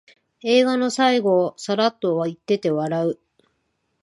[0.41, 3.19] 映画の最後をサラッと言ってて笑う